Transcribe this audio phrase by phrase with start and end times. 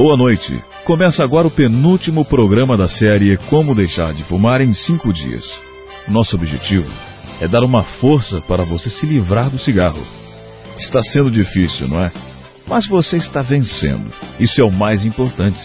[0.00, 0.62] boa noite.
[0.84, 5.44] Começa agora o penúltimo programa da série Como Deixar de Fumar em 5 Dias.
[6.06, 6.88] Nosso objetivo
[7.40, 10.00] é dar uma força para você se livrar do cigarro.
[10.78, 12.12] Está sendo difícil, não é?
[12.64, 14.12] Mas você está vencendo.
[14.38, 15.58] Isso é o mais importante.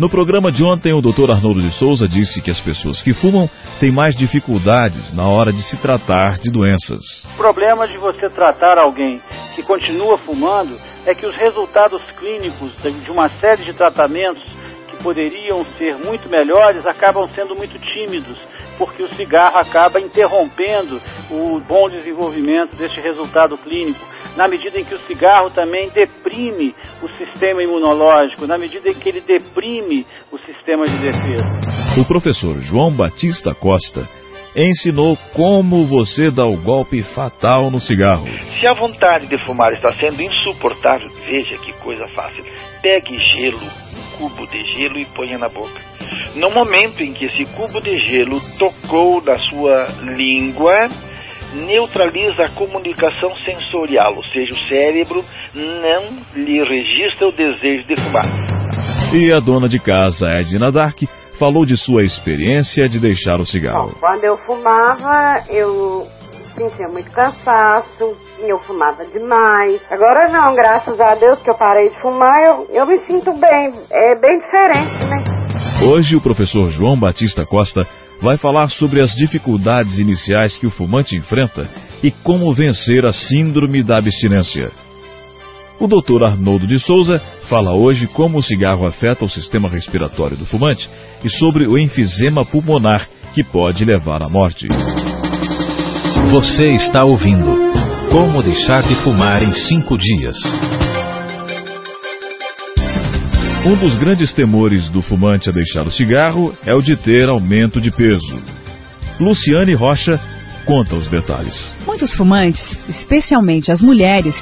[0.00, 1.30] No programa de ontem, o Dr.
[1.30, 5.62] Arnoldo de Souza disse que as pessoas que fumam têm mais dificuldades na hora de
[5.62, 7.24] se tratar de doenças.
[7.34, 9.22] O problema de você tratar alguém
[9.54, 14.42] que continua fumando é que os resultados clínicos de uma série de tratamentos
[14.88, 18.38] que poderiam ser muito melhores acabam sendo muito tímidos,
[18.78, 24.00] porque o cigarro acaba interrompendo o bom desenvolvimento deste resultado clínico,
[24.36, 29.08] na medida em que o cigarro também deprime o sistema imunológico, na medida em que
[29.08, 31.44] ele deprime o sistema de defesa.
[32.00, 34.08] O professor João Batista Costa
[34.56, 38.26] ensinou como você dá o golpe fatal no cigarro.
[38.60, 42.44] Se a vontade de fumar está sendo insuportável, veja que coisa fácil.
[42.82, 45.80] Pegue gelo, um cubo de gelo e ponha na boca.
[46.36, 50.74] No momento em que esse cubo de gelo tocou na sua língua,
[51.54, 58.26] neutraliza a comunicação sensorial, ou seja, o cérebro não lhe registra o desejo de fumar.
[59.14, 61.02] E a dona de casa, Edna Dark,
[61.42, 63.88] falou de sua experiência de deixar o cigarro.
[63.88, 66.06] Bom, quando eu fumava, eu
[66.54, 69.80] sentia muito cansaço, eu fumava demais.
[69.90, 73.74] Agora não, graças a Deus que eu parei de fumar, eu, eu me sinto bem,
[73.90, 75.88] é bem diferente, né?
[75.90, 77.82] Hoje o professor João Batista Costa
[78.20, 81.68] vai falar sobre as dificuldades iniciais que o fumante enfrenta
[82.04, 84.70] e como vencer a síndrome da abstinência.
[85.82, 86.22] O Dr.
[86.22, 90.88] Arnoldo de Souza fala hoje como o cigarro afeta o sistema respiratório do fumante
[91.24, 94.68] e sobre o enfisema pulmonar que pode levar à morte.
[96.30, 97.50] Você está ouvindo
[98.12, 100.36] Como Deixar de Fumar em 5 Dias.
[103.66, 107.80] Um dos grandes temores do fumante a deixar o cigarro é o de ter aumento
[107.80, 108.40] de peso.
[109.18, 110.20] Luciane Rocha
[110.64, 111.76] conta os detalhes.
[111.84, 114.32] Muitos fumantes, especialmente as mulheres,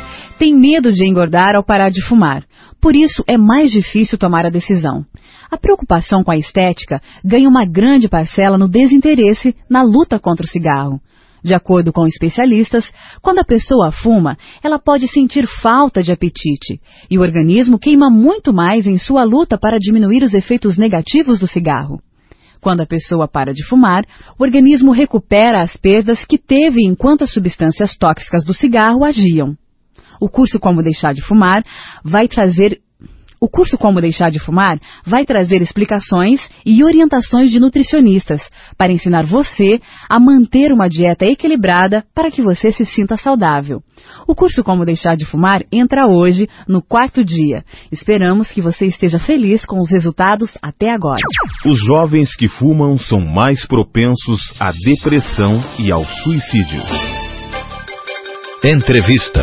[0.41, 2.43] têm medo de engordar ao parar de fumar.
[2.81, 5.05] Por isso é mais difícil tomar a decisão.
[5.51, 10.49] A preocupação com a estética ganha uma grande parcela no desinteresse na luta contra o
[10.49, 10.99] cigarro.
[11.45, 12.91] De acordo com especialistas,
[13.21, 16.81] quando a pessoa fuma, ela pode sentir falta de apetite
[17.11, 21.47] e o organismo queima muito mais em sua luta para diminuir os efeitos negativos do
[21.47, 22.01] cigarro.
[22.63, 24.05] Quando a pessoa para de fumar,
[24.39, 29.55] o organismo recupera as perdas que teve enquanto as substâncias tóxicas do cigarro agiam.
[30.21, 31.65] O curso Como Deixar de Fumar
[32.05, 32.81] vai trazer
[33.41, 38.43] o curso Como Deixar de Fumar vai trazer explicações e orientações de nutricionistas
[38.77, 43.83] para ensinar você a manter uma dieta equilibrada para que você se sinta saudável.
[44.29, 47.65] O curso Como Deixar de Fumar entra hoje, no quarto dia.
[47.91, 51.23] Esperamos que você esteja feliz com os resultados até agora.
[51.65, 57.30] Os jovens que fumam são mais propensos à depressão e ao suicídio.
[58.63, 59.41] Entrevista.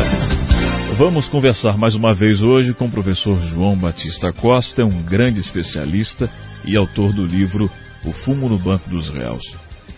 [0.96, 6.30] Vamos conversar mais uma vez hoje com o professor João Batista Costa, um grande especialista
[6.64, 7.68] e autor do livro
[8.04, 9.42] O Fumo no Banco dos Réus.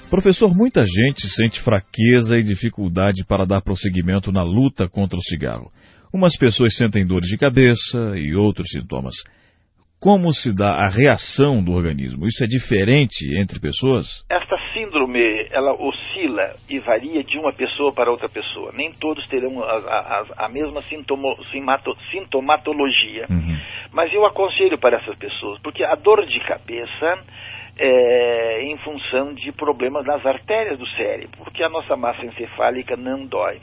[0.08, 5.70] Professor, muita gente sente fraqueza e dificuldade para dar prosseguimento na luta contra o cigarro.
[6.10, 9.14] Umas pessoas sentem dores de cabeça e outros sintomas.
[10.00, 12.26] Como se dá a reação do organismo?
[12.26, 14.24] Isso é diferente entre pessoas?
[14.30, 18.72] Esta síndrome, ela oscila e varia de uma pessoa para outra pessoa.
[18.72, 21.36] Nem todos terão a, a, a mesma sintomo,
[22.10, 23.26] sintomatologia.
[23.28, 23.58] Uhum.
[23.92, 27.22] Mas eu aconselho para essas pessoas, porque a dor de cabeça
[27.78, 33.26] é em função de problemas nas artérias do cérebro, porque a nossa massa encefálica não
[33.26, 33.60] dói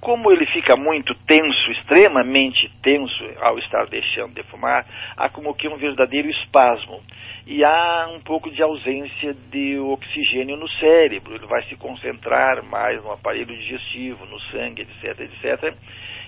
[0.00, 4.86] como ele fica muito tenso, extremamente tenso ao estar deixando de fumar,
[5.16, 7.02] há como que um verdadeiro espasmo.
[7.46, 13.02] E há um pouco de ausência de oxigênio no cérebro, ele vai se concentrar mais
[13.02, 15.74] no aparelho digestivo, no sangue, etc, etc.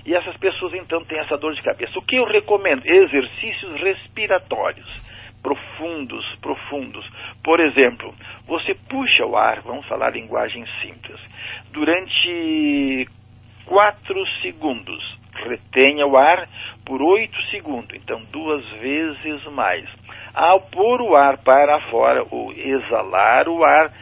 [0.07, 1.99] E essas pessoas então têm essa dor de cabeça.
[1.99, 2.87] O que eu recomendo?
[2.87, 7.09] Exercícios respiratórios profundos, profundos.
[7.43, 8.15] Por exemplo,
[8.47, 11.21] você puxa o ar, vamos falar linguagem simples,
[11.71, 13.09] durante
[13.69, 15.19] 4 segundos.
[15.35, 16.49] Retenha o ar
[16.85, 19.89] por 8 segundos, então duas vezes mais.
[20.35, 23.93] Ao pôr o ar para fora ou exalar o ar,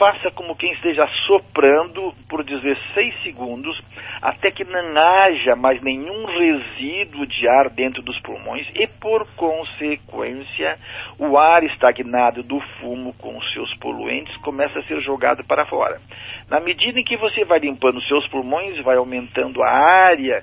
[0.00, 3.78] faça como quem esteja soprando por 16 segundos,
[4.22, 10.78] até que não haja mais nenhum resíduo de ar dentro dos pulmões e, por consequência,
[11.18, 16.00] o ar estagnado do fumo com seus poluentes começa a ser jogado para fora.
[16.48, 20.42] Na medida em que você vai limpando seus pulmões, vai aumentando a área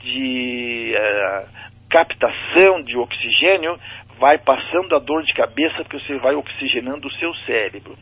[0.00, 1.48] de uh,
[1.88, 3.78] captação de oxigênio,
[4.18, 7.96] vai passando a dor de cabeça porque você vai oxigenando o seu cérebro.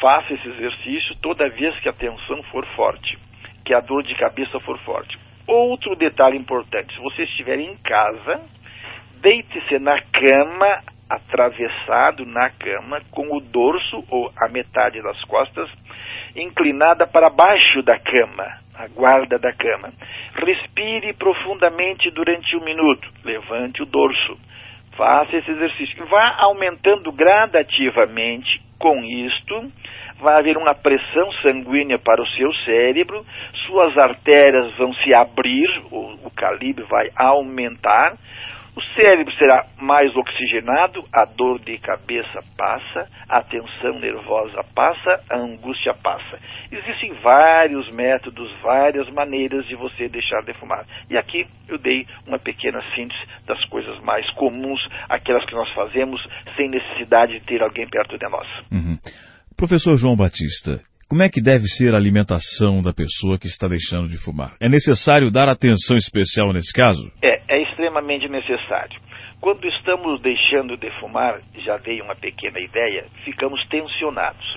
[0.00, 3.18] Faça esse exercício toda vez que a tensão for forte,
[3.64, 5.18] que a dor de cabeça for forte.
[5.46, 8.40] Outro detalhe importante: se você estiver em casa,
[9.20, 15.70] deite-se na cama, atravessado na cama, com o dorso ou a metade das costas
[16.36, 18.44] inclinada para baixo da cama,
[18.74, 19.92] a guarda da cama.
[20.34, 23.08] Respire profundamente durante um minuto.
[23.24, 24.38] Levante o dorso.
[24.96, 26.06] Faça esse exercício.
[26.06, 29.70] Vá aumentando gradativamente com isto.
[30.20, 33.24] Vai haver uma pressão sanguínea para o seu cérebro,
[33.66, 38.16] suas artérias vão se abrir, o, o calibre vai aumentar,
[38.76, 45.38] o cérebro será mais oxigenado, a dor de cabeça passa, a tensão nervosa passa, a
[45.38, 46.38] angústia passa.
[46.70, 50.84] Existem vários métodos, várias maneiras de você deixar de fumar.
[51.08, 56.20] E aqui eu dei uma pequena síntese das coisas mais comuns, aquelas que nós fazemos
[56.54, 58.46] sem necessidade de ter alguém perto de nós.
[58.70, 58.98] Uhum.
[59.56, 64.08] Professor João Batista, como é que deve ser a alimentação da pessoa que está deixando
[64.08, 64.56] de fumar?
[64.60, 67.12] É necessário dar atenção especial nesse caso?
[67.22, 69.00] É, é extremamente necessário.
[69.40, 74.56] Quando estamos deixando de fumar, já dei uma pequena ideia, ficamos tensionados.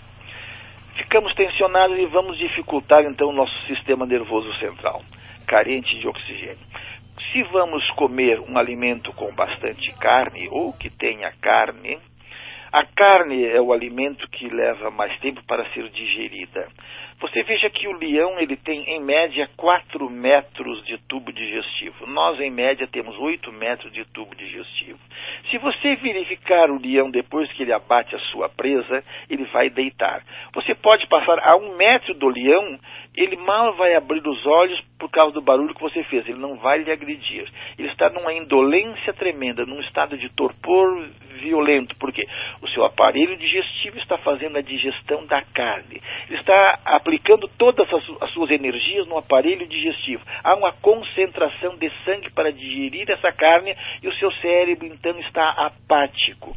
[0.98, 5.04] Ficamos tensionados e vamos dificultar então o nosso sistema nervoso central,
[5.46, 6.66] carente de oxigênio.
[7.31, 12.00] Se vamos comer um alimento com bastante carne ou que tenha carne,
[12.71, 16.68] a carne é o alimento que leva mais tempo para ser digerida.
[17.19, 22.07] Você veja que o leão ele tem em média 4 metros de tubo digestivo.
[22.07, 24.98] Nós em média temos 8 metros de tubo digestivo.
[25.51, 30.24] Se você verificar o leão depois que ele abate a sua presa, ele vai deitar.
[30.54, 32.80] Você pode passar a um metro do leão,
[33.13, 36.25] ele mal vai abrir os olhos por causa do barulho que você fez.
[36.25, 37.50] Ele não vai lhe agredir.
[37.77, 41.06] Ele está numa indolência tremenda, num estado de torpor
[41.39, 42.27] violento, porque
[42.62, 46.01] o seu aparelho digestivo está fazendo a digestão da carne.
[46.30, 47.88] Está aplicando todas
[48.21, 50.24] as suas energias no aparelho digestivo.
[50.44, 55.50] Há uma concentração de sangue para digerir essa carne e o seu cérebro então está
[55.51, 56.56] apático.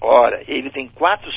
[0.00, 1.30] Ora, ele tem 4,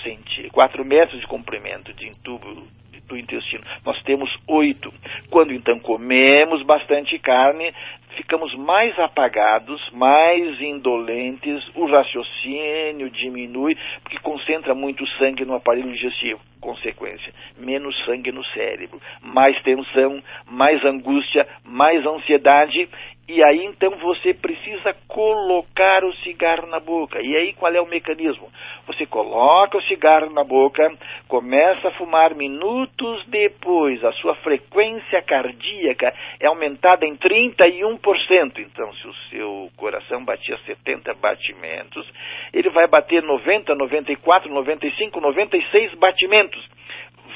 [0.52, 2.68] quatro metros de comprimento de tubo
[3.12, 3.64] do intestino.
[3.86, 4.92] Nós temos oito.
[5.30, 7.74] Quando então comemos bastante carne,
[8.16, 16.40] ficamos mais apagados, mais indolentes, o raciocínio diminui, porque concentra muito sangue no aparelho digestivo.
[16.60, 22.88] Consequência, menos sangue no cérebro, mais tensão, mais angústia, mais ansiedade
[23.32, 27.22] e aí então você precisa colocar o cigarro na boca.
[27.22, 28.52] E aí qual é o mecanismo?
[28.88, 30.92] Você coloca o cigarro na boca,
[31.30, 38.60] começa a fumar minutos depois, a sua frequência cardíaca é aumentada em 31%.
[38.60, 42.06] Então, se o seu coração batia 70 batimentos,
[42.52, 46.70] ele vai bater 90, 94, 95, 96 batimentos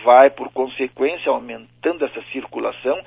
[0.03, 3.01] vai, por consequência, aumentando essa circulação,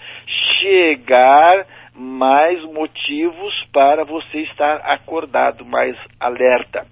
[0.60, 1.64] chegar
[1.94, 6.86] mais motivos para você estar acordado, mais alerta.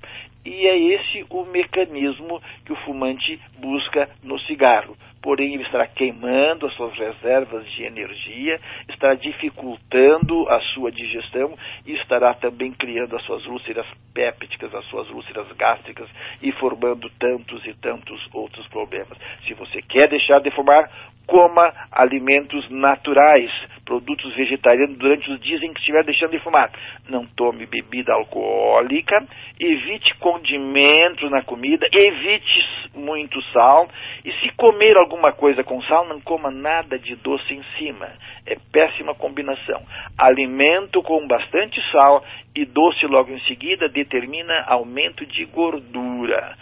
[0.45, 4.97] E é esse o mecanismo que o fumante busca no cigarro.
[5.27, 11.95] Porém, ele estará queimando as suas reservas de energia, estará dificultando a sua digestão e
[11.95, 16.09] estará também criando as suas úlceras pépticas, as suas úlceras gástricas
[16.41, 19.19] e formando tantos e tantos outros problemas.
[19.49, 20.89] Se você quer deixar de fumar,
[21.27, 23.51] coma alimentos naturais,
[23.85, 26.71] produtos vegetarianos durante os dias em que estiver deixando de fumar.
[27.09, 29.27] Não tome bebida alcoólica,
[29.59, 33.89] evite condimentos na comida, evite muito sal
[34.25, 38.09] e se comer alguma coisa com sal, não coma nada de doce em cima.
[38.47, 39.83] É péssima combinação.
[40.19, 42.25] Alimento com bastante sal
[42.55, 46.57] e doce logo em seguida determina aumento de gordura.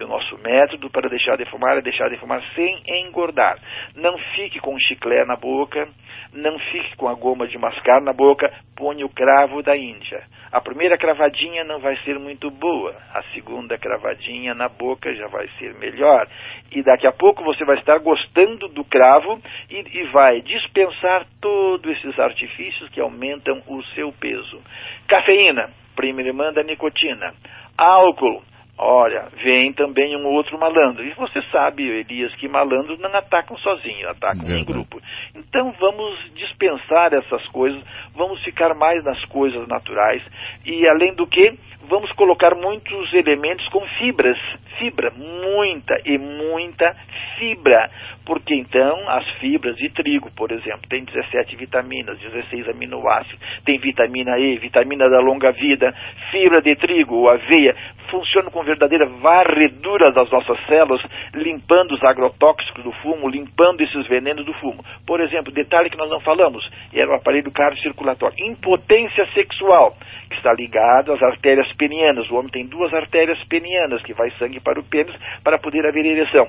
[0.00, 3.58] O nosso método para deixar de fumar é deixar de fumar sem engordar.
[3.96, 5.88] Não fique com o chiclete na boca,
[6.32, 10.22] não fique com a goma de mascar na boca, ponha o cravo da Índia.
[10.52, 15.48] A primeira cravadinha não vai ser muito boa, a segunda cravadinha na boca já vai
[15.58, 16.28] ser melhor.
[16.70, 21.90] E daqui a pouco você vai estar gostando do cravo e, e vai dispensar todos
[21.96, 24.62] esses artifícios que aumentam o seu peso.
[25.08, 27.34] Cafeína, prima irmã da nicotina.
[27.76, 28.42] Álcool,
[28.78, 31.04] Olha, vem também um outro malandro.
[31.04, 34.62] E você sabe, Elias, que malandros não atacam sozinhos, atacam Verdade.
[34.62, 35.00] em grupo.
[35.34, 37.82] Então vamos dispensar essas coisas,
[38.14, 40.22] vamos ficar mais nas coisas naturais
[40.64, 41.58] e, além do que,
[41.88, 44.38] vamos colocar muitos elementos com fibras,
[44.78, 46.94] fibra, muita e muita
[47.38, 47.90] fibra,
[48.24, 54.38] porque então as fibras de trigo, por exemplo, tem 17 vitaminas, 16 aminoácidos, tem vitamina
[54.38, 55.94] E, vitamina da longa vida,
[56.30, 57.74] fibra de trigo aveia,
[58.10, 61.02] funcionam com verdadeira varredura das nossas células,
[61.34, 64.84] limpando os agrotóxicos do fumo, limpando esses venenos do fumo.
[65.06, 69.96] Por exemplo, detalhe que nós não falamos, era o aparelho cardiocirculatório, impotência sexual,
[70.28, 72.30] que está ligado às artérias penianas.
[72.30, 76.04] O homem tem duas artérias penianas que vai sangue para o pênis para poder haver
[76.04, 76.48] ereção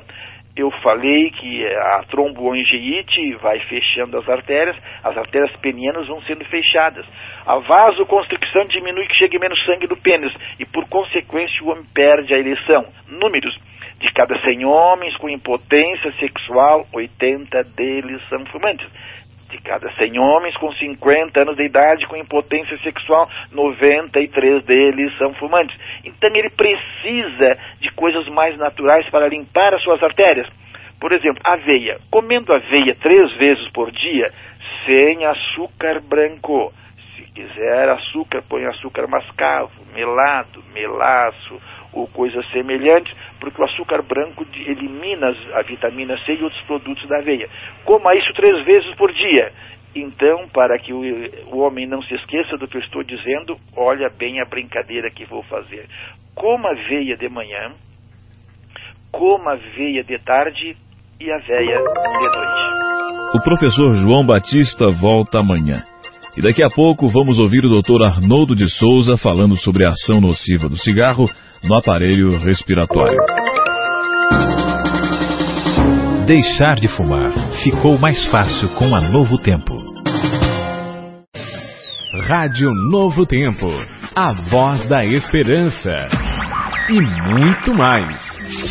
[0.56, 7.06] eu falei que a tromboangiite vai fechando as artérias, as artérias penianas vão sendo fechadas.
[7.46, 12.34] A vasoconstricção diminui que chegue menos sangue do pênis e, por consequência, o homem perde
[12.34, 12.86] a ereção.
[13.08, 13.58] Números.
[14.00, 18.88] De cada 100 homens com impotência sexual, 80 deles são fumantes
[19.50, 25.34] de cada 100 homens com 50 anos de idade com impotência sexual, 93 deles são
[25.34, 25.76] fumantes.
[26.06, 30.48] Então ele precisa de coisas mais naturais para limpar as suas artérias.
[31.00, 31.98] Por exemplo, aveia.
[32.12, 34.32] Comendo aveia três vezes por dia,
[34.86, 36.74] sem açúcar branco.
[37.16, 41.60] Se quiser açúcar, põe açúcar mascavo, melado, melaço
[41.94, 47.20] ou coisas semelhantes, porque o açúcar branco elimina a vitamina C e outros produtos da
[47.20, 47.50] aveia.
[47.86, 49.52] Coma isso três vezes por dia.
[49.96, 51.02] Então, para que o,
[51.52, 55.26] o homem não se esqueça do que eu estou dizendo, olha bem a brincadeira que
[55.26, 55.88] vou fazer.
[56.36, 57.74] Coma aveia de manhã,
[59.12, 60.78] coma aveia de tarde
[61.20, 62.80] e aveia de noite.
[63.34, 65.84] O professor João Batista volta amanhã.
[66.38, 68.04] E daqui a pouco vamos ouvir o Dr.
[68.04, 71.26] Arnoldo de Souza falando sobre a ação nociva do cigarro
[71.64, 73.18] no aparelho respiratório.
[76.26, 77.32] Deixar de fumar
[77.64, 79.76] ficou mais fácil com a Novo Tempo.
[82.28, 83.68] Rádio Novo Tempo,
[84.16, 86.08] a voz da esperança.
[86.88, 87.02] E
[87.34, 88.22] muito mais,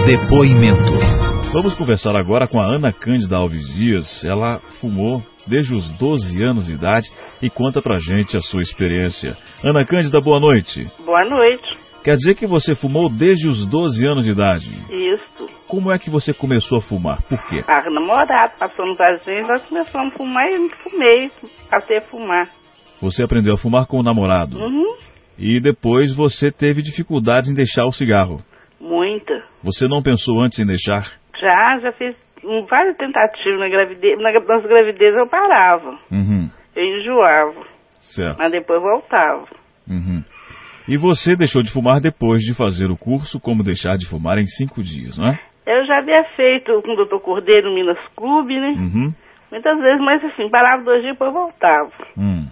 [0.07, 1.53] Depoimento.
[1.53, 4.25] Vamos conversar agora com a Ana Cândida Alves Dias.
[4.25, 7.11] Ela fumou desde os 12 anos de idade
[7.43, 9.37] e conta pra gente a sua experiência.
[9.65, 10.89] Ana Cândida, boa noite.
[11.05, 11.77] Boa noite.
[12.05, 14.71] Quer dizer que você fumou desde os 12 anos de idade?
[14.91, 15.51] Isso.
[15.67, 17.21] Como é que você começou a fumar?
[17.29, 17.65] Por quê?
[17.67, 21.31] A namorado passou no Brasil, nós começamos a fumar e eu fumei,
[21.69, 22.58] passei a fumar.
[23.01, 24.59] Você aprendeu a fumar com o namorado.
[24.59, 24.97] Uhum.
[25.39, 28.43] E depois você teve dificuldades em deixar o cigarro.
[28.81, 29.43] Muita.
[29.63, 31.13] Você não pensou antes em deixar?
[31.41, 32.17] Já, já fiz
[32.69, 34.19] várias tentativas na gravidez.
[34.19, 35.99] Na, nas gravidez eu parava.
[36.11, 36.51] Uhum.
[36.75, 37.67] Eu enjoava.
[38.01, 38.39] Certo.
[38.39, 39.47] Mas depois voltava.
[39.89, 40.23] Uhum.
[40.89, 44.47] E você deixou de fumar depois de fazer o curso Como Deixar de Fumar em
[44.47, 45.39] Cinco Dias, não é?
[45.67, 47.23] Eu já havia feito com o Dr.
[47.23, 48.69] Cordeiro no Minas Clube, né?
[48.69, 49.15] Uhum.
[49.51, 51.93] Muitas vezes, mas assim, parava dois dias e depois voltava.
[52.17, 52.47] Hum.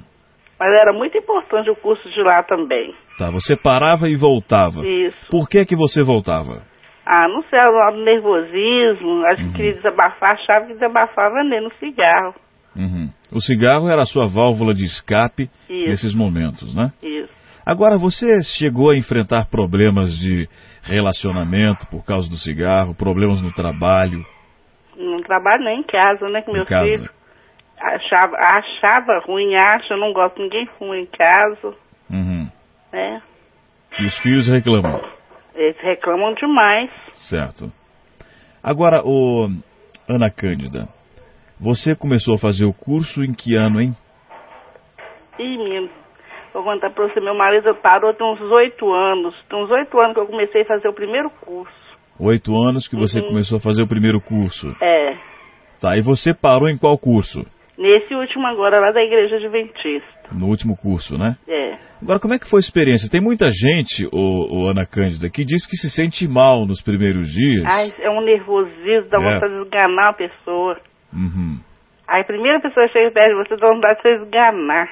[0.59, 2.95] Mas era muito importante o curso de lá também.
[3.19, 4.87] Tá, você parava e voltava.
[4.87, 5.27] Isso.
[5.31, 6.63] Por que que você voltava?
[7.05, 9.49] Ah, não sei, o nervosismo, acho uhum.
[9.51, 12.35] que queria desabafar, achava que desabafava nem no cigarro.
[12.75, 13.09] Uhum.
[13.33, 15.89] O cigarro era a sua válvula de escape Isso.
[15.89, 16.93] nesses momentos, né?
[17.03, 17.33] Isso.
[17.65, 18.27] Agora, você
[18.59, 20.49] chegou a enfrentar problemas de
[20.83, 24.25] relacionamento por causa do cigarro, problemas no trabalho?
[24.97, 26.85] Não trabalho nem em casa, né, com em meu casa.
[26.85, 27.11] filho.
[27.81, 31.75] Achava, achava ruim, acha, eu não gosto, ninguém fuma em casa,
[32.11, 32.49] Uhum.
[32.93, 33.23] né?
[33.99, 35.01] E os filhos reclamam.
[35.55, 36.91] Eles reclamam demais.
[37.31, 37.71] Certo.
[38.63, 39.49] Agora, ô,
[40.09, 40.89] Ana Cândida,
[41.61, 43.95] você começou a fazer o curso em que ano, hein?
[45.39, 45.91] Ih, menino,
[46.53, 49.35] vou contar pra você, meu marido parou tem uns oito anos.
[49.49, 51.75] Tem uns oito anos que eu comecei a fazer o primeiro curso.
[52.19, 53.29] Oito anos que você Uhum.
[53.29, 54.75] começou a fazer o primeiro curso.
[54.81, 55.17] É,
[55.79, 57.45] Tá, e você parou em qual curso?
[57.79, 60.17] Nesse último agora, lá da Igreja Adventista.
[60.33, 61.37] No último curso, né?
[61.49, 61.77] É.
[62.03, 63.11] Agora, como é que foi a experiência?
[63.11, 67.29] Tem muita gente, ô, ô, Ana Cândida, que diz que se sente mal nos primeiros
[67.29, 67.65] dias.
[67.65, 69.35] Ai, é um nervosismo, dá É.
[69.35, 70.77] vontade de esganar a pessoa.
[71.13, 71.59] Uhum,
[72.09, 74.89] Aí a primeira pessoa chega perto de você dá vontade de você esganar.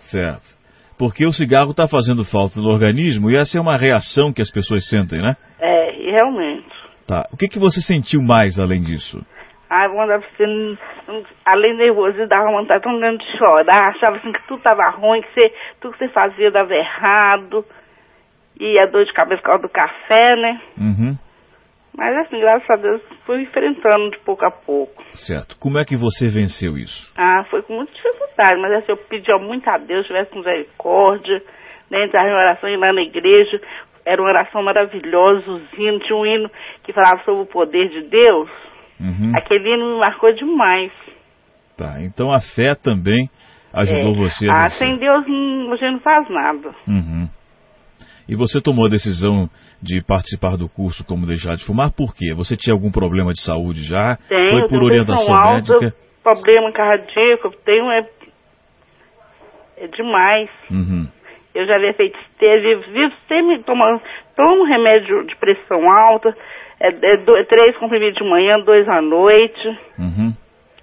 [0.00, 0.56] certo.
[0.98, 4.50] Porque o cigarro está fazendo falta no organismo e essa é uma reação que as
[4.50, 5.36] pessoas sentem, né?
[5.60, 6.66] É, e realmente.
[7.06, 7.28] Tá.
[7.30, 9.20] O que, que você sentiu mais além disso?
[9.78, 13.90] Ai, vontade de você, além do nervosismo, dava vontade tão grande de chorar.
[13.90, 15.52] Achava assim que tudo estava ruim, que você,
[15.82, 17.62] tudo que você fazia dava errado.
[18.58, 20.60] E a dor de cabeça por causa do café, né?
[20.78, 21.14] Uhum,
[21.94, 25.02] Mas assim, graças a Deus, fui enfrentando de pouco a pouco.
[25.12, 25.58] certo.
[25.60, 27.12] Como é que você venceu isso?
[27.14, 31.42] Ah, foi com muita dificuldade, mas assim, eu pedia muito a Deus, tivesse misericórdia,
[31.90, 33.60] né, entrar em oração, ir lá na igreja,
[34.06, 36.50] era uma oração maravilhosa, os hinos, tinha um hino
[36.82, 38.48] que falava sobre o poder de Deus,
[39.00, 39.32] Uhum.
[39.34, 40.92] aquele hino me marcou demais.
[41.76, 43.28] Tá, então a fé também
[43.74, 44.28] ajudou É.
[44.28, 46.74] você a Ah, sem Deus gente não faz nada.
[46.88, 47.28] Uhum.
[48.28, 49.48] E você tomou a decisão
[49.80, 52.32] de participar do curso Como Deixar de Fumar por quê?
[52.34, 54.16] Você tinha algum problema de saúde já?
[54.28, 55.94] Tenho, Foi por orientação alta, médica?
[56.24, 58.08] problema cardíaco, tenho é,
[59.76, 60.48] é demais.
[60.70, 61.06] Uhum.
[61.54, 64.00] Eu já havia feito esteja, vivo sempre tomando,
[64.34, 66.36] tomo remédio de pressão alta,
[66.80, 69.78] é, é do- é três comprimidos de manhã, dois à noite.
[69.98, 70.32] Uhum.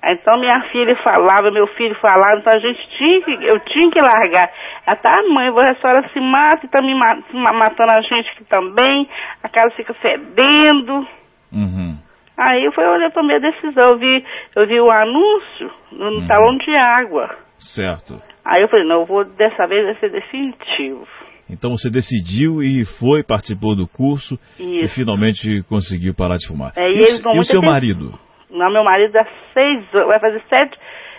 [0.05, 4.01] Então minha filha falava, meu filho falava, então a gente tinha que, eu tinha que
[4.01, 4.51] largar.
[4.85, 9.07] Ela tá, mãe, a senhora se mata e tá me matando a gente aqui também,
[9.41, 11.07] a casa fica fedendo.
[11.53, 11.97] Uhum.
[12.37, 16.19] Aí foi onde eu tomei a decisão, eu vi, eu vi o anúncio no, no
[16.21, 16.27] Uhum.
[16.27, 17.29] talão de água.
[17.59, 18.21] Certo.
[18.43, 21.07] Aí eu falei, não, eu vou, dessa vez vai ser definitivo.
[21.49, 24.95] Então você decidiu e foi, participou do curso e Isso.
[24.95, 26.71] finalmente conseguiu parar de fumar.
[26.75, 28.17] É, e e, o, e o seu marido?
[28.49, 30.77] Não, meu marido há seis anos, vai fazer sete,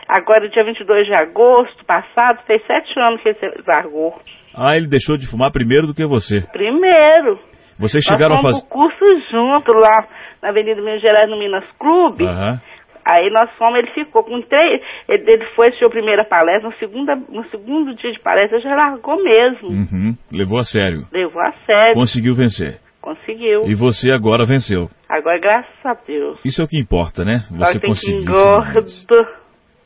[0.08, 4.18] agora dia 22 de agosto passado, fez sete anos que ele largou.
[4.54, 6.42] Ah, ele deixou de fumar primeiro do que você.
[6.52, 7.40] Primeiro,
[7.78, 8.68] Vocês chegaram a nós fomos fazer...
[8.68, 10.06] pro curso junto lá
[10.40, 12.24] na Avenida Minas Gerais, no Minas Clube.
[12.24, 12.60] Aham.
[13.06, 16.74] Aí nós fomos, ele ficou com três, ele, ele foi assistir a primeira palestra, no,
[16.76, 19.68] segunda, no segundo dia de palestra já largou mesmo.
[19.68, 20.16] Uhum.
[20.32, 21.06] Levou a sério.
[21.12, 22.78] Levou a sério, Conseguiu vencer.
[23.02, 23.64] conseguiu.
[23.66, 24.88] E você agora venceu.
[25.08, 26.38] Agora, graças a Deus.
[26.44, 27.40] Isso é o que importa, né?
[27.50, 28.24] Você conseguiu.
[28.24, 29.06] finalmente.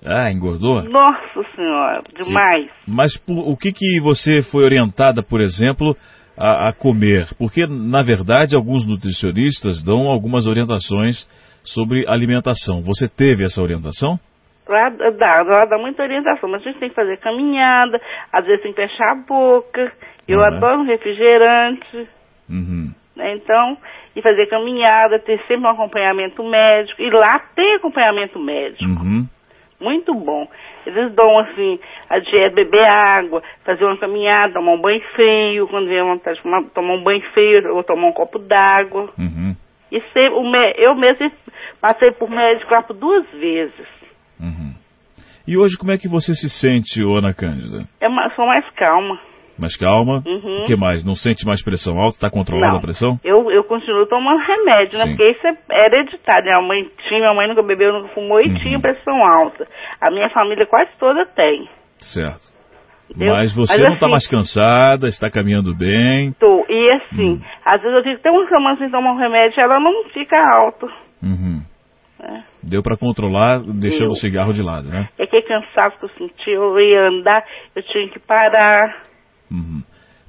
[0.06, 0.80] Ah, engordou?
[0.84, 2.70] Nossa senhora, demais.
[2.86, 5.96] Mas por- o que, que você foi orientada, por exemplo,
[6.36, 7.26] a, a comer?
[7.36, 11.26] Porque, na verdade, alguns nutricionistas dão algumas orientações
[11.64, 12.82] sobre alimentação.
[12.82, 14.18] Você teve essa orientação?
[15.18, 17.98] Dá, lá dá muita orientação, mas a gente tem que fazer caminhada,
[18.30, 19.92] às vezes tem que fechar a boca.
[20.26, 20.44] Eu Uhum.
[20.44, 22.06] adoro refrigerante,
[22.50, 22.92] Uhum.
[23.16, 23.34] né?
[23.34, 23.78] Então,
[24.14, 27.00] e fazer caminhada, ter sempre um acompanhamento médico.
[27.00, 28.84] E lá tem acompanhamento médico.
[28.84, 29.26] Uhum.
[29.80, 30.46] Muito bom.
[30.84, 31.78] Eles dão assim,
[32.10, 36.42] a dieta, beber água, fazer uma caminhada, tomar um banho frio, quando vier vontade de
[36.42, 39.08] tomar, tomar um banho frio, ou tomar um copo d'água.
[39.18, 39.54] Uhum.
[39.90, 41.30] E o eu mesmo
[41.80, 43.86] passei por médico lá por duas vezes.
[44.40, 44.74] Uhum.
[45.46, 47.88] E hoje como é que você se sente, Ana Cândida?
[48.00, 49.18] É uma, sou mais calma.
[49.58, 50.22] Mais calma?
[50.24, 50.62] Uhum.
[50.62, 51.04] O que mais?
[51.04, 52.14] Não sente mais pressão alta?
[52.16, 52.78] Está controlada Não.
[52.78, 53.18] a pressão?
[53.24, 55.04] Eu, eu continuo tomando remédio, né?
[55.04, 55.10] Sim.
[55.16, 56.44] Porque isso é é hereditário.
[56.44, 58.58] Minha mãe tinha, minha mãe nunca bebeu, nunca fumou e Uhum.
[58.60, 59.66] tinha pressão alta.
[60.00, 61.68] A minha família quase toda tem.
[61.98, 62.57] Certo.
[63.10, 63.34] Entendeu?
[63.34, 66.32] Mas você Mas não está assim- mais cansada, está caminhando bem.
[66.32, 66.64] Tô.
[66.68, 67.40] E assim, Hum.
[67.64, 70.86] às vezes eu fico até uma semana sem tomar um remédio, ela não fica alta.
[71.22, 71.62] Uhum.
[72.20, 72.44] né?
[72.62, 75.08] Deu para controlar deixando o cigarro de lado, né?
[75.18, 77.44] É que cansaço que eu senti, eu ia andar,
[77.76, 79.04] eu tinha que parar.
[79.50, 79.82] Uhum.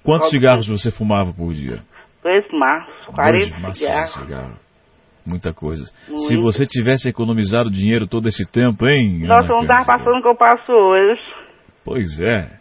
[0.03, 0.39] Quantos Óbvio.
[0.39, 1.79] cigarros você fumava por dia?
[2.23, 4.13] Dois maços, 40 Dois maços de cigarros.
[4.13, 4.53] cigarro.
[5.25, 5.83] Muita coisa.
[6.07, 6.21] Muito.
[6.23, 9.21] Se você tivesse economizado dinheiro todo esse tempo, hein?
[9.25, 9.97] Nossa, Ana eu não tava Cândida?
[10.05, 11.21] passando o que eu passo hoje.
[11.83, 12.58] Pois é.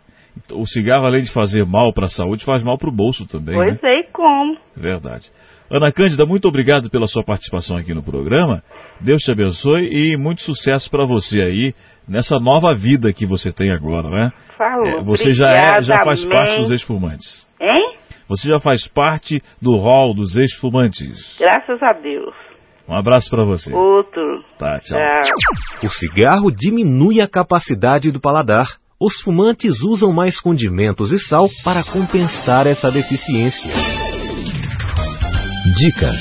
[0.53, 3.57] O cigarro, além de fazer mal para a saúde, faz mal para o bolso também,
[3.59, 3.79] né?
[3.81, 4.57] Pois é, e como?
[4.77, 5.31] Verdade.
[5.71, 8.63] Ana Cândida, muito obrigado pela sua participação aqui no programa.
[9.01, 11.75] Deus te abençoe e muito sucesso para você aí
[12.09, 14.33] nessa nova vida que você tem agora, né?
[14.57, 14.87] Falou.
[14.87, 16.73] É, você já, é, já faz Obrigada, parte dos amém.
[16.73, 17.47] ex-fumantes.
[17.61, 17.95] Hein?
[18.29, 21.37] Você já faz parte do hall dos ex-fumantes.
[21.39, 22.35] Graças a Deus.
[22.89, 23.73] Um abraço para você.
[23.73, 24.43] Outro.
[24.59, 24.99] Tá, tchau.
[24.99, 25.85] Tchau.
[25.85, 28.67] O cigarro diminui a capacidade do paladar.
[29.01, 33.71] Os fumantes usam mais condimentos e sal para compensar essa deficiência.
[35.77, 36.19] Dicas.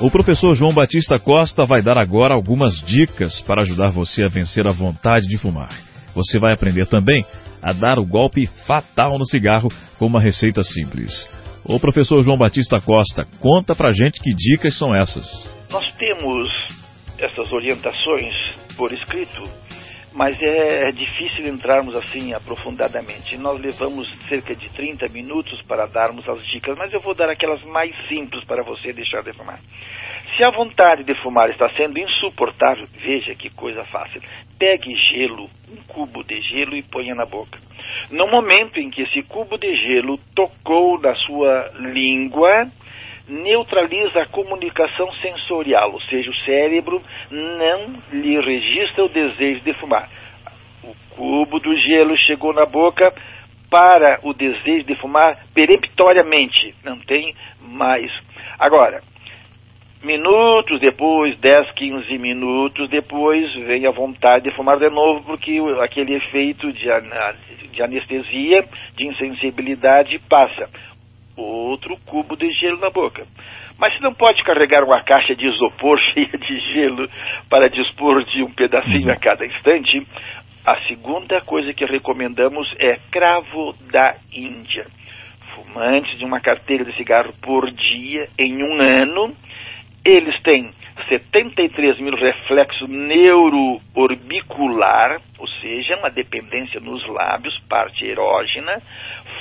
[0.00, 4.64] O professor João Batista Costa vai dar agora algumas dicas para ajudar você a vencer
[4.64, 5.76] a vontade de fumar.
[6.14, 7.26] Você vai aprender também
[7.60, 11.28] a dar o golpe fatal no cigarro com uma receita simples.
[11.64, 15.26] O professor João Batista Costa, conta pra gente que dicas são essas.
[15.68, 16.48] Nós temos
[17.18, 18.32] essas orientações
[18.76, 19.42] por escrito,
[20.12, 23.36] mas é, é difícil entrarmos assim aprofundadamente.
[23.36, 27.62] Nós levamos cerca de 30 minutos para darmos as dicas, mas eu vou dar aquelas
[27.64, 29.58] mais simples para você deixar de fumar.
[30.36, 34.22] Se a vontade de fumar está sendo insuportável, veja que coisa fácil.
[34.58, 37.58] Pegue gelo, um cubo de gelo e ponha na boca.
[38.10, 42.66] No momento em que esse cubo de gelo tocou na sua língua,
[43.28, 50.08] neutraliza a comunicação sensorial, ou seja, o cérebro não lhe registra o desejo de fumar.
[50.82, 53.12] O cubo do gelo chegou na boca
[53.70, 58.12] para o desejo de fumar peremptoriamente, não tem mais.
[58.58, 59.02] Agora,
[60.02, 66.16] minutos depois, 10, 15 minutos depois, vem a vontade de fumar de novo, porque aquele
[66.16, 66.90] efeito de,
[67.80, 70.68] anestesia, de insensibilidade passa.
[71.36, 73.26] Outro cubo de gelo na boca.
[73.78, 77.08] Mas você não pode carregar uma caixa de isopor cheia de gelo
[77.48, 80.06] para dispor de um pedacinho a cada instante.
[80.64, 84.86] A segunda coisa que recomendamos é cravo da Índia.
[85.54, 89.34] Fumantes de uma carteira de cigarro por dia em um ano
[90.04, 90.70] eles têm
[91.08, 98.82] 73 mil reflexo neuroorbicular, ou seja, uma dependência nos lábios, parte erógena,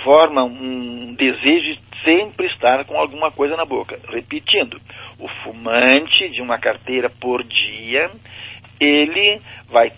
[0.04, 4.00] forma um desejo de sempre estar com alguma coisa na boca.
[4.10, 4.82] Repetindo,
[5.19, 8.10] o fumante de uma carteira por dia,
[8.80, 9.91] ele vai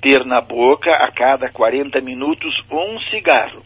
[0.00, 3.62] ter na boca a cada 40 minutos um cigarro.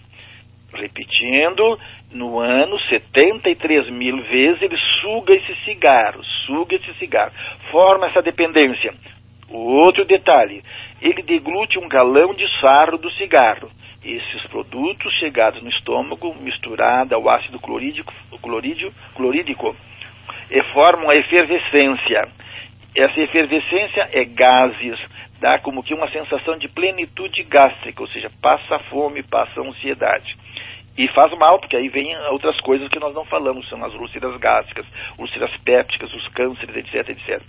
[0.72, 1.78] Repetindo,
[2.12, 7.32] no ano, 73 mil vezes, ele suga esse cigarro, suga esse cigarro,
[7.70, 8.94] forma essa dependência.
[9.48, 10.62] Outro detalhe,
[11.02, 13.68] ele deglute um galão de sarro do cigarro.
[14.04, 19.76] Esses produtos chegados no estômago, misturado ao ácido clorídico, clorídeo, clorídico,
[20.50, 22.28] e formam a efervescência.
[22.94, 24.98] Essa efervescência é gases,
[25.40, 30.36] dá como que uma sensação de plenitude gástrica, ou seja, passa fome, passa ansiedade.
[31.00, 34.36] E faz mal, porque aí vem outras coisas que nós não falamos, são as úlceras
[34.36, 34.84] gástricas,
[35.16, 37.42] úlceras pépticas, os cânceres, etc, etc.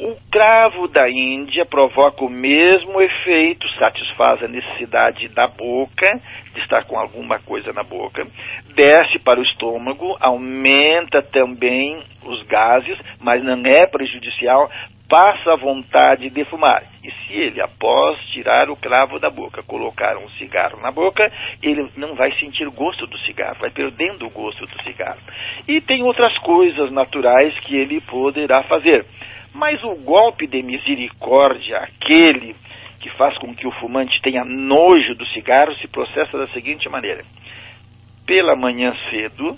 [0.00, 6.20] O cravo da Índia provoca o mesmo efeito, satisfaz a necessidade da boca,
[6.52, 8.26] de estar com alguma coisa na boca,
[8.74, 14.68] desce para o estômago, aumenta também os gases, mas não é prejudicial
[15.08, 16.84] passa a vontade de fumar.
[17.02, 21.90] E se ele, após tirar o cravo da boca, colocar um cigarro na boca, ele
[21.96, 25.18] não vai sentir gosto do cigarro, vai perdendo o gosto do cigarro.
[25.66, 29.06] E tem outras coisas naturais que ele poderá fazer.
[29.54, 32.54] Mas o golpe de misericórdia, aquele
[33.00, 37.24] que faz com que o fumante tenha nojo do cigarro, se processa da seguinte maneira:
[38.26, 39.56] pela manhã cedo,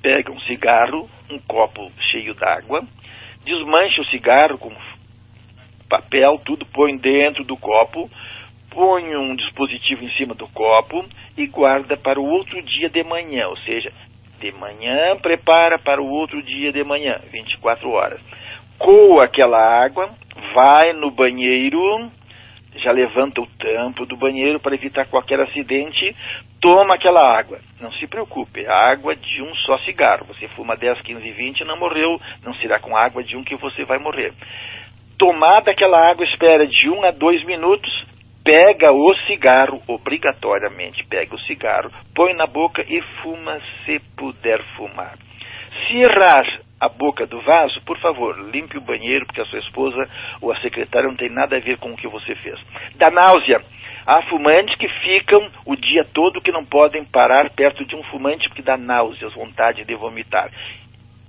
[0.00, 2.84] pega um cigarro, um copo cheio d'água,
[3.50, 4.72] desmancha o cigarro com
[5.88, 8.08] papel, tudo põe dentro do copo,
[8.70, 11.04] põe um dispositivo em cima do copo
[11.36, 13.92] e guarda para o outro dia de manhã, ou seja,
[14.38, 18.20] de manhã prepara para o outro dia de manhã, 24 horas.
[18.78, 20.08] Coa aquela água,
[20.54, 22.10] vai no banheiro,
[22.76, 26.16] já levanta o tampo do banheiro para evitar qualquer acidente,
[26.60, 27.58] toma aquela água.
[27.80, 30.26] Não se preocupe, é água de um só cigarro.
[30.26, 33.84] Você fuma 10, 15, 20 não morreu, não será com água de um que você
[33.84, 34.32] vai morrer.
[35.18, 37.90] Tomada aquela água, espera de um a dois minutos,
[38.44, 45.16] pega o cigarro, obrigatoriamente pega o cigarro, põe na boca e fuma se puder fumar.
[45.86, 46.46] Se errar
[46.80, 50.08] a boca do vaso, por favor, limpe o banheiro, porque a sua esposa
[50.40, 52.58] ou a secretária não tem nada a ver com o que você fez.
[52.96, 53.60] Da náusea.
[54.06, 58.48] Há fumantes que ficam o dia todo que não podem parar perto de um fumante
[58.48, 60.50] porque dá náuseas, vontade de vomitar.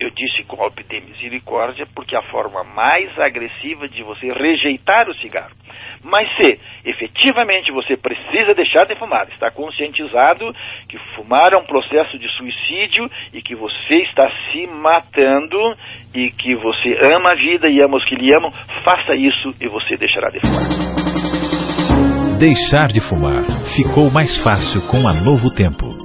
[0.02, 5.14] Eu disse golpe de misericórdia porque é a forma mais agressiva de você rejeitar o
[5.14, 5.52] cigarro.
[6.04, 10.52] Mas se efetivamente você precisa deixar de fumar, está conscientizado
[10.90, 15.60] que fumar é um processo de suicídio e que você está se matando
[16.16, 18.52] e que você ama a vida e ama os que lhe amam,
[18.84, 20.91] faça isso e você deixará de fumar.
[22.42, 23.44] Deixar de fumar
[23.76, 26.01] ficou mais fácil com a Novo Tempo.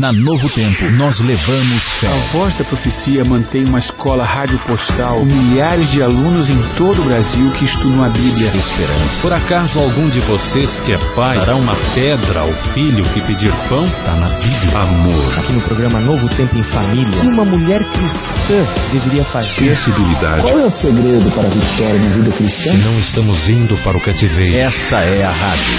[0.00, 2.08] Na Novo Tempo, nós levamos fé.
[2.08, 7.02] A voz da profecia mantém uma escola rádio postal com milhares de alunos em todo
[7.02, 8.50] o Brasil que estudam a Bíblia.
[8.56, 9.20] Esperança.
[9.20, 13.52] Por acaso algum de vocês que é pai dará uma pedra ao filho que pedir
[13.68, 13.82] pão?
[13.82, 14.78] Está na Bíblia.
[14.78, 15.38] Amor.
[15.38, 19.76] Aqui no programa Novo Tempo em Família, uma mulher cristã deveria fazer.
[19.76, 20.40] Sensibilidade.
[20.40, 22.72] Qual é o segredo para a vitória na vida cristã?
[22.72, 24.56] Não estamos indo para o cativeiro.
[24.56, 25.74] Essa é a rádio.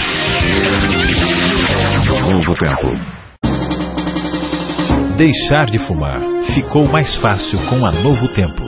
[2.29, 3.20] Novo Tempo.
[5.17, 6.19] Deixar de fumar
[6.55, 8.63] ficou mais fácil com a Novo Tempo.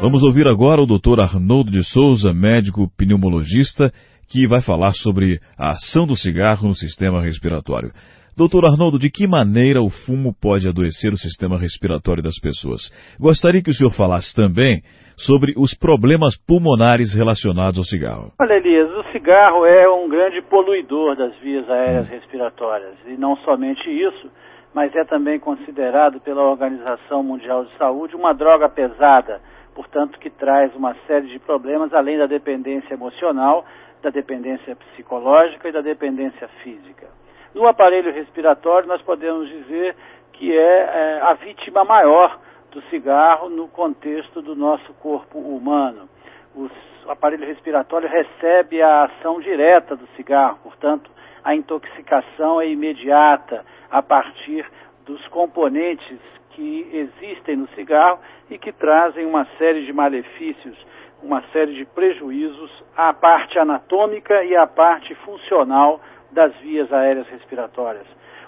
[0.00, 1.20] Vamos ouvir agora o Dr.
[1.20, 3.92] Arnoldo de Souza, médico pneumologista,
[4.30, 7.92] que vai falar sobre a ação do cigarro no sistema respiratório.
[8.36, 12.80] Doutor Arnoldo, de que maneira o fumo pode adoecer o sistema respiratório das pessoas?
[13.18, 14.82] Gostaria que o senhor falasse também
[15.16, 18.32] sobre os problemas pulmonares relacionados ao cigarro.
[18.40, 22.94] Olha, Elias, o cigarro é um grande poluidor das vias aéreas respiratórias.
[23.06, 24.30] E não somente isso,
[24.72, 29.40] mas é também considerado pela Organização Mundial de Saúde uma droga pesada,
[29.74, 33.64] portanto, que traz uma série de problemas, além da dependência emocional,
[34.02, 37.08] da dependência psicológica e da dependência física.
[37.54, 39.96] No aparelho respiratório, nós podemos dizer
[40.32, 42.38] que é, é a vítima maior
[42.70, 46.08] do cigarro no contexto do nosso corpo humano.
[46.54, 46.70] o
[47.08, 51.10] aparelho respiratório recebe a ação direta do cigarro, portanto,
[51.44, 54.66] a intoxicação é imediata a partir
[55.04, 56.18] dos componentes
[56.50, 58.18] que existem no cigarro
[58.50, 60.76] e que trazem uma série de malefícios,
[61.22, 66.00] uma série de prejuízos à parte anatômica e à parte funcional
[66.30, 68.06] das vias aéreas respiratórias.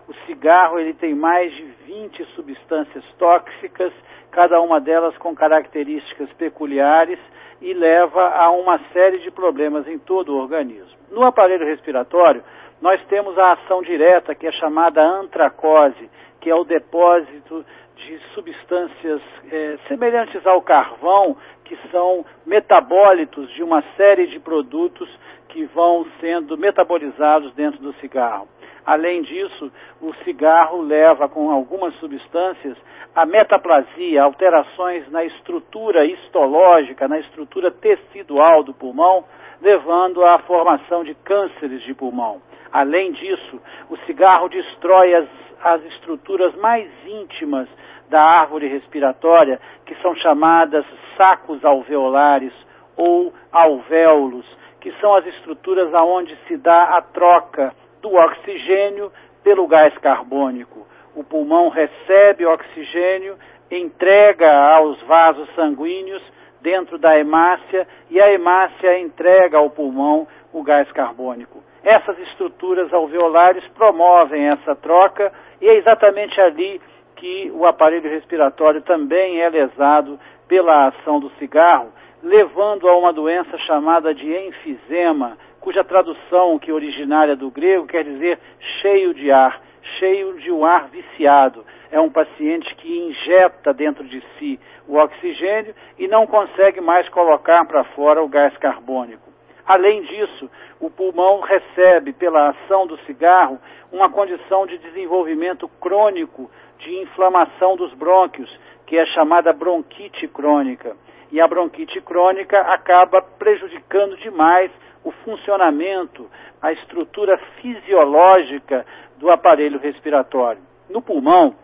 [0.08, 3.92] O cigarro ele tem mais de 20 substâncias tóxicas,
[4.30, 7.18] cada uma delas com características peculiares
[7.60, 10.98] e leva a uma série de problemas em todo o organismo.
[11.10, 12.42] No aparelho respiratório,
[12.82, 17.64] nós temos a ação direta, que é chamada antracose, que é o depósito
[17.94, 25.08] de substâncias é, semelhantes ao carvão, que são metabólitos de uma série de produtos
[25.50, 28.48] que vão sendo metabolizados dentro do cigarro.
[28.84, 32.76] Além disso, o cigarro leva com algumas substâncias
[33.14, 39.24] a metaplasia, alterações na estrutura histológica, na estrutura tecidual do pulmão,
[39.60, 42.42] levando à formação de cânceres de pulmão.
[42.72, 45.28] Além disso, o cigarro destrói as,
[45.62, 47.68] as estruturas mais íntimas
[48.08, 50.84] da árvore respiratória, que são chamadas
[51.16, 52.52] sacos alveolares
[52.96, 54.46] ou alvéolos,
[54.80, 59.12] que são as estruturas aonde se dá a troca do oxigênio
[59.44, 60.86] pelo gás carbônico.
[61.14, 63.36] O pulmão recebe oxigênio,
[63.70, 66.22] entrega aos vasos sanguíneos
[66.60, 71.62] dentro da hemácia e a hemácia entrega ao pulmão o gás carbônico.
[71.84, 76.80] Essas estruturas alveolares promovem essa troca e é exatamente ali
[77.16, 81.92] que o aparelho respiratório também é lesado pela ação do cigarro,
[82.22, 88.04] levando a uma doença chamada de enfisema, cuja tradução, que é originária do grego, quer
[88.04, 88.38] dizer
[88.80, 89.60] cheio de ar,
[89.98, 91.64] cheio de um ar viciado.
[91.90, 97.64] É um paciente que injeta dentro de si o oxigênio e não consegue mais colocar
[97.66, 99.31] para fora o gás carbônico.
[99.66, 103.58] Além disso, o pulmão recebe, pela ação do cigarro,
[103.92, 108.50] uma condição de desenvolvimento crônico de inflamação dos brônquios,
[108.86, 110.96] que é chamada bronquite crônica.
[111.30, 114.70] E a bronquite crônica acaba prejudicando demais
[115.04, 116.28] o funcionamento,
[116.60, 118.84] a estrutura fisiológica
[119.18, 120.60] do aparelho respiratório.
[120.90, 121.54] No pulmão,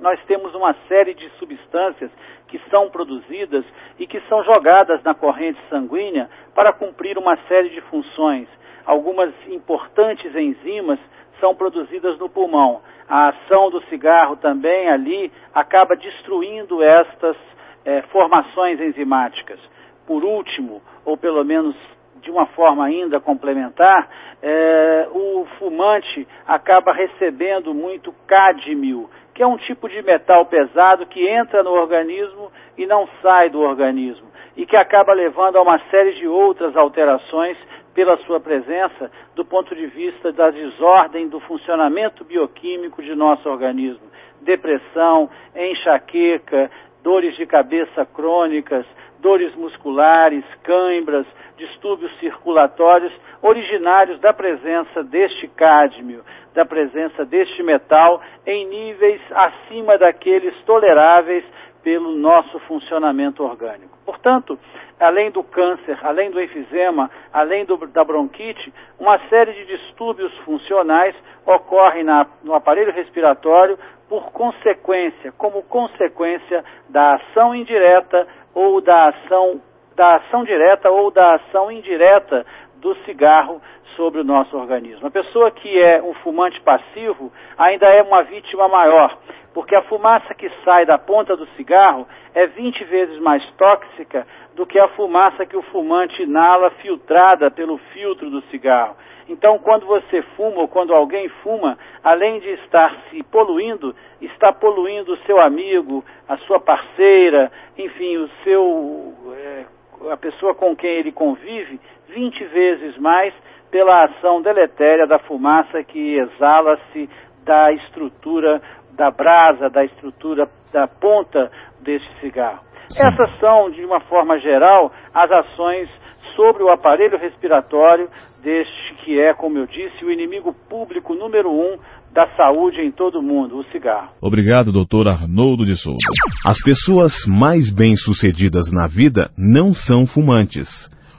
[0.00, 2.10] nós temos uma série de substâncias
[2.48, 3.64] que são produzidas
[3.98, 8.48] e que são jogadas na corrente sanguínea para cumprir uma série de funções.
[8.84, 10.98] Algumas importantes enzimas
[11.38, 12.80] são produzidas no pulmão.
[13.08, 17.36] A ação do cigarro também ali acaba destruindo estas
[17.84, 19.60] eh, formações enzimáticas.
[20.06, 21.76] Por último, ou pelo menos
[22.22, 24.08] de uma forma ainda complementar,
[24.42, 31.26] eh, o fumante acaba recebendo muito cádmio, que é um tipo de metal pesado que
[31.28, 34.26] entra no organismo e não sai do organismo,
[34.56, 37.56] e que acaba levando a uma série de outras alterações
[37.94, 44.06] pela sua presença do ponto de vista da desordem do funcionamento bioquímico de nosso organismo.
[44.40, 46.70] Depressão, enxaqueca,
[47.08, 48.84] dores de cabeça crônicas,
[49.18, 56.22] dores musculares, cãibras, distúrbios circulatórios originários da presença deste cádmio
[56.54, 61.44] da presença deste metal em níveis acima daqueles toleráveis
[61.82, 63.96] pelo nosso funcionamento orgânico.
[64.04, 64.58] Portanto,
[65.00, 71.14] além do câncer, além do enfisema, além do, da bronquite, uma série de distúrbios funcionais
[71.46, 79.60] ocorrem na, no aparelho respiratório por consequência, como consequência da ação indireta ou da ação
[79.94, 83.60] da ação direta ou da ação indireta do cigarro
[83.98, 85.08] sobre o nosso organismo.
[85.08, 89.18] A pessoa que é um fumante passivo ainda é uma vítima maior,
[89.52, 94.64] porque a fumaça que sai da ponta do cigarro é 20 vezes mais tóxica do
[94.64, 98.96] que a fumaça que o fumante inala filtrada pelo filtro do cigarro.
[99.28, 105.12] Então, quando você fuma ou quando alguém fuma, além de estar se poluindo, está poluindo
[105.12, 109.64] o seu amigo, a sua parceira, enfim, o seu é,
[110.12, 111.80] a pessoa com quem ele convive
[112.14, 113.34] 20 vezes mais
[113.70, 117.08] pela ação deletéria da fumaça que exala-se
[117.44, 118.60] da estrutura
[118.96, 122.60] da brasa, da estrutura da ponta deste cigarro.
[122.90, 123.06] Sim.
[123.06, 125.88] Essas são, de uma forma geral, as ações
[126.34, 128.08] sobre o aparelho respiratório
[128.42, 131.78] deste que é, como eu disse, o inimigo público número um
[132.12, 134.10] da saúde em todo o mundo, o cigarro.
[134.20, 135.96] Obrigado, doutor Arnoldo de Souza.
[136.44, 140.68] As pessoas mais bem-sucedidas na vida não são fumantes.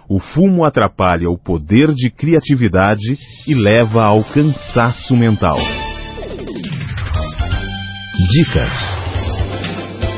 [0.09, 3.15] O fumo atrapalha o poder de criatividade
[3.47, 5.59] e leva ao cansaço mental.
[8.31, 8.99] Dicas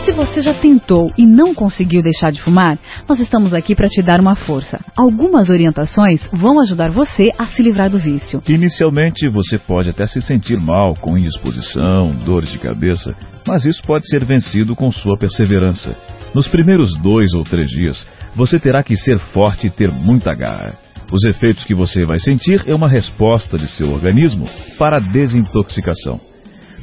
[0.06, 2.78] se você já tentou e não conseguiu deixar de fumar,
[3.08, 4.80] nós estamos aqui para te dar uma força.
[4.98, 8.42] Algumas orientações vão ajudar você a se livrar do vício.
[8.48, 13.16] Inicialmente, você pode até se sentir mal, com indisposição, dores de cabeça,
[13.48, 15.96] mas isso pode ser vencido com sua perseverança.
[16.34, 20.78] Nos primeiros dois ou três dias, você terá que ser forte e ter muita garra.
[21.12, 26.22] Os efeitos que você vai sentir é uma resposta de seu organismo para a desintoxicação.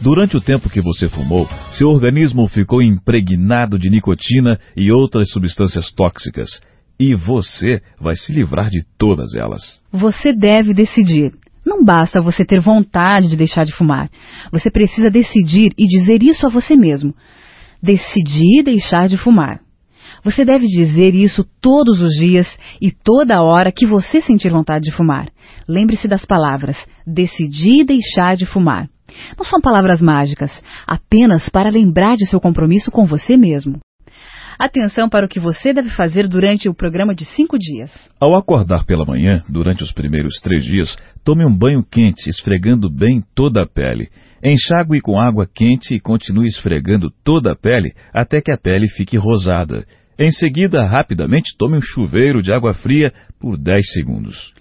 [0.03, 5.91] Durante o tempo que você fumou, seu organismo ficou impregnado de nicotina e outras substâncias
[5.93, 6.61] tóxicas.
[7.01, 9.83] E você vai se livrar de todas elas.
[9.91, 11.33] Você deve decidir.
[11.65, 14.11] Não basta você ter vontade de deixar de fumar.
[14.53, 17.15] Você precisa decidir e dizer isso a você mesmo.
[17.83, 19.61] Decidi deixar de fumar.
[20.25, 22.47] Você deve dizer isso todos os dias
[22.81, 25.29] e toda hora que você sentir vontade de fumar.
[25.69, 28.89] Lembre-se das palavras: decidi deixar de fumar.
[29.39, 30.51] Não são palavras mágicas,
[30.87, 33.79] apenas para lembrar de seu compromisso com você mesmo.
[34.59, 37.93] Atenção para o que você deve fazer durante o programa de cinco dias.
[38.21, 43.23] Ao acordar pela manhã, durante os primeiros três dias, tome um banho quente, esfregando bem
[43.37, 44.09] toda a pele.
[44.43, 49.17] Enxague com água quente e continue esfregando toda a pele até que a pele fique
[49.17, 49.87] rosada.
[50.19, 54.53] Em seguida, rapidamente tome um chuveiro de água fria por 10 segundos.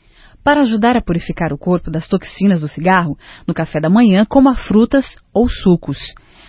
[0.43, 4.55] Para ajudar a purificar o corpo das toxinas do cigarro, no café da manhã coma
[4.55, 5.97] frutas ou sucos,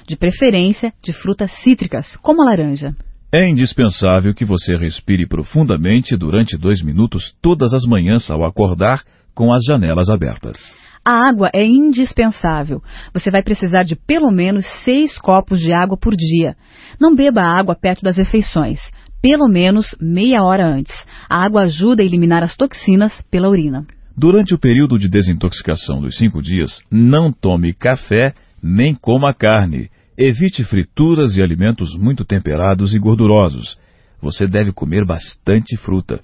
[0.06, 2.94] de preferência de frutas cítricas, como a laranja.
[3.32, 9.02] É indispensável que você respire profundamente durante dois minutos todas as manhãs ao acordar
[9.34, 10.58] com as janelas abertas.
[11.04, 12.82] A água é indispensável.
[13.14, 16.56] Você vai precisar de pelo menos seis copos de água por dia.
[17.00, 18.80] Não beba água perto das refeições
[19.20, 20.94] pelo menos meia hora antes.
[21.28, 23.86] A água ajuda a eliminar as toxinas pela urina.
[24.16, 29.90] Durante o período de desintoxicação dos cinco dias, não tome café nem coma carne.
[30.20, 33.78] Evite frituras e alimentos muito temperados e gordurosos.
[34.20, 36.20] Você deve comer bastante fruta.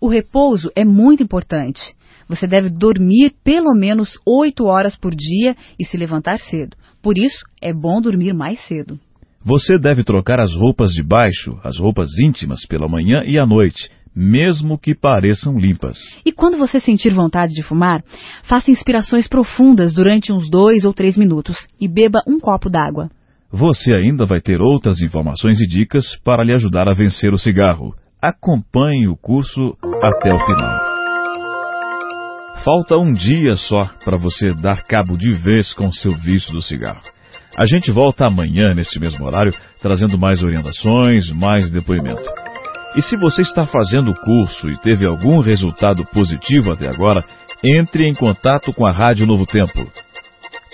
[0.00, 1.82] O repouso é muito importante.
[2.30, 6.78] Você deve dormir pelo menos oito horas por dia e se levantar cedo.
[7.02, 8.98] Por isso, é bom dormir mais cedo.
[9.44, 13.90] Você deve trocar as roupas de baixo, as roupas íntimas, pela manhã e à noite,
[14.14, 15.98] mesmo que pareçam limpas.
[16.24, 18.02] E quando você sentir vontade de fumar,
[18.44, 23.10] faça inspirações profundas durante uns dois ou três minutos e beba um copo d'água.
[23.52, 27.94] Você ainda vai ter outras informações e dicas para lhe ajudar a vencer o cigarro.
[28.20, 30.86] Acompanhe o curso até o final.
[32.64, 37.02] Falta um dia só para você dar cabo de vez com seu vício do cigarro.
[37.56, 42.28] A gente volta amanhã, nesse mesmo horário, trazendo mais orientações, mais depoimento.
[42.96, 47.24] E se você está fazendo o curso e teve algum resultado positivo até agora,
[47.64, 49.90] entre em contato com a Rádio Novo Tempo.